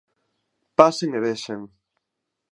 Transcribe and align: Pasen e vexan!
Pasen 0.77 1.11
e 1.17 1.19
vexan! 1.25 1.61